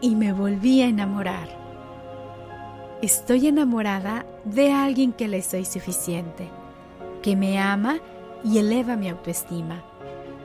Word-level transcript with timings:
Y 0.00 0.14
me 0.14 0.32
volví 0.32 0.82
a 0.82 0.88
enamorar. 0.88 1.48
Estoy 3.02 3.48
enamorada 3.48 4.26
de 4.44 4.72
alguien 4.72 5.12
que 5.12 5.28
le 5.28 5.42
soy 5.42 5.64
suficiente, 5.64 6.48
que 7.22 7.36
me 7.36 7.58
ama 7.58 7.98
y 8.44 8.58
eleva 8.58 8.96
mi 8.96 9.08
autoestima, 9.08 9.82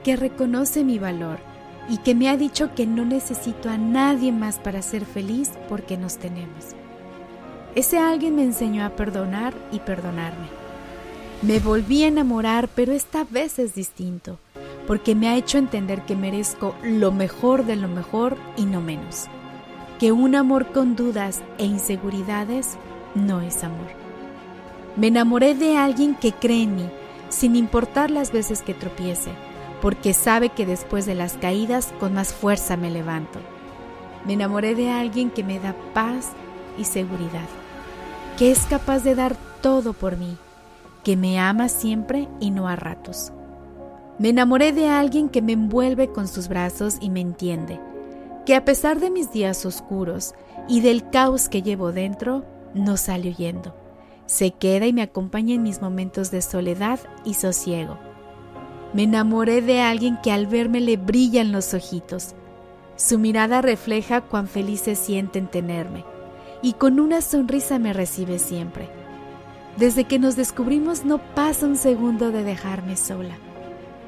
que 0.03 0.15
reconoce 0.15 0.83
mi 0.83 0.99
valor 0.99 1.39
y 1.89 1.97
que 1.99 2.15
me 2.15 2.29
ha 2.29 2.37
dicho 2.37 2.73
que 2.73 2.85
no 2.85 3.05
necesito 3.05 3.69
a 3.69 3.77
nadie 3.77 4.31
más 4.31 4.57
para 4.57 4.81
ser 4.81 5.05
feliz 5.05 5.51
porque 5.69 5.97
nos 5.97 6.17
tenemos. 6.17 6.75
Ese 7.75 7.99
alguien 7.99 8.35
me 8.35 8.43
enseñó 8.43 8.85
a 8.85 8.89
perdonar 8.91 9.53
y 9.71 9.79
perdonarme. 9.79 10.47
Me 11.41 11.59
volví 11.59 12.03
a 12.03 12.07
enamorar, 12.07 12.69
pero 12.73 12.93
esta 12.93 13.25
vez 13.25 13.59
es 13.59 13.75
distinto, 13.75 14.39
porque 14.87 15.13
me 15.13 15.27
ha 15.27 15.35
hecho 15.35 15.57
entender 15.57 16.01
que 16.03 16.15
merezco 16.15 16.73
lo 16.83 17.11
mejor 17.11 17.65
de 17.65 17.75
lo 17.75 17.89
mejor 17.89 18.37
y 18.55 18.65
no 18.65 18.79
menos 18.79 19.27
que 19.99 20.11
un 20.11 20.35
amor 20.35 20.71
con 20.71 20.95
dudas 20.95 21.41
e 21.57 21.65
inseguridades 21.65 22.77
no 23.13 23.41
es 23.41 23.63
amor. 23.63 23.87
Me 24.95 25.07
enamoré 25.07 25.55
de 25.55 25.77
alguien 25.77 26.15
que 26.15 26.31
cree 26.31 26.63
en 26.63 26.75
mí, 26.75 26.89
sin 27.29 27.55
importar 27.55 28.11
las 28.11 28.31
veces 28.31 28.61
que 28.61 28.73
tropiece, 28.73 29.31
porque 29.81 30.13
sabe 30.13 30.49
que 30.49 30.65
después 30.65 31.05
de 31.05 31.15
las 31.15 31.33
caídas 31.33 31.93
con 31.99 32.13
más 32.13 32.33
fuerza 32.33 32.77
me 32.77 32.89
levanto. 32.89 33.39
Me 34.25 34.33
enamoré 34.33 34.75
de 34.75 34.91
alguien 34.91 35.29
que 35.29 35.43
me 35.43 35.59
da 35.59 35.75
paz 35.93 36.31
y 36.77 36.85
seguridad, 36.85 37.47
que 38.37 38.51
es 38.51 38.65
capaz 38.65 39.03
de 39.03 39.15
dar 39.15 39.35
todo 39.61 39.93
por 39.93 40.17
mí, 40.17 40.37
que 41.03 41.15
me 41.15 41.39
ama 41.39 41.69
siempre 41.69 42.27
y 42.39 42.51
no 42.51 42.67
a 42.67 42.75
ratos. 42.75 43.31
Me 44.17 44.29
enamoré 44.29 44.71
de 44.71 44.87
alguien 44.87 45.29
que 45.29 45.41
me 45.41 45.53
envuelve 45.53 46.09
con 46.09 46.27
sus 46.27 46.47
brazos 46.47 46.97
y 47.01 47.09
me 47.09 47.19
entiende, 47.19 47.79
que 48.45 48.55
a 48.55 48.63
pesar 48.63 48.99
de 48.99 49.09
mis 49.09 49.31
días 49.31 49.65
oscuros 49.65 50.33
y 50.67 50.81
del 50.81 51.09
caos 51.09 51.49
que 51.49 51.61
llevo 51.61 51.91
dentro, 51.91 52.45
no 52.73 52.97
sale 52.97 53.29
huyendo. 53.29 53.75
Se 54.27 54.51
queda 54.51 54.85
y 54.85 54.93
me 54.93 55.01
acompaña 55.01 55.55
en 55.55 55.63
mis 55.63 55.81
momentos 55.81 56.31
de 56.31 56.41
soledad 56.41 56.99
y 57.23 57.35
sosiego. 57.35 57.97
Me 58.93 59.03
enamoré 59.03 59.61
de 59.61 59.81
alguien 59.81 60.17
que 60.23 60.31
al 60.31 60.47
verme 60.47 60.79
le 60.79 60.97
brillan 60.97 61.51
los 61.51 61.73
ojitos. 61.73 62.35
Su 62.95 63.19
mirada 63.19 63.61
refleja 63.61 64.21
cuán 64.21 64.47
feliz 64.47 64.81
se 64.81 64.95
siente 64.95 65.39
en 65.39 65.47
tenerme 65.47 66.05
y 66.61 66.73
con 66.73 66.99
una 66.99 67.21
sonrisa 67.21 67.77
me 67.77 67.93
recibe 67.93 68.39
siempre. 68.39 68.89
Desde 69.77 70.05
que 70.05 70.19
nos 70.19 70.35
descubrimos 70.35 71.03
no 71.03 71.17
pasa 71.35 71.65
un 71.65 71.75
segundo 71.75 72.31
de 72.31 72.43
dejarme 72.43 72.95
sola 72.95 73.37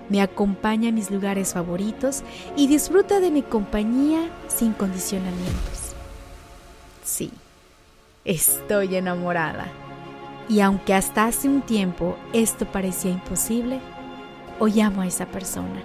me 0.10 0.22
acompaña 0.22 0.90
a 0.90 0.92
mis 0.92 1.12
lugares 1.12 1.54
favoritos 1.54 2.24
y 2.56 2.68
disfruta 2.68 3.20
de 3.20 3.32
mi 3.32 3.42
compañía 3.42 4.30
sin 4.48 4.74
condicionamientos. 4.74 5.94
Sí, 7.04 7.32
estoy 8.26 8.96
enamorada. 8.96 9.68
Y 10.50 10.62
aunque 10.62 10.94
hasta 10.94 11.26
hace 11.26 11.50
un 11.50 11.62
tiempo 11.62 12.17
esto 12.34 12.66
parecía 12.66 13.12
imposible, 13.12 13.80
hoy 14.60 14.80
amo 14.82 15.02
a 15.02 15.08
esa 15.08 15.26
persona. 15.26 15.84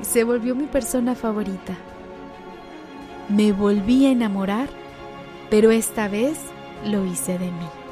Se 0.00 0.24
volvió 0.24 0.54
mi 0.54 0.66
persona 0.66 1.14
favorita. 1.14 1.74
Me 3.28 3.52
volví 3.52 4.06
a 4.06 4.10
enamorar, 4.10 4.68
pero 5.50 5.70
esta 5.70 6.08
vez 6.08 6.38
lo 6.84 7.04
hice 7.04 7.38
de 7.38 7.50
mí. 7.50 7.85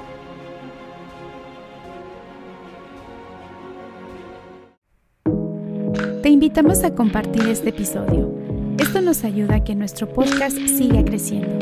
Te 6.24 6.30
invitamos 6.30 6.82
a 6.84 6.94
compartir 6.94 7.46
este 7.50 7.68
episodio. 7.68 8.32
Esto 8.78 9.02
nos 9.02 9.24
ayuda 9.24 9.56
a 9.56 9.62
que 9.62 9.74
nuestro 9.74 10.08
podcast 10.08 10.56
siga 10.56 11.04
creciendo. 11.04 11.58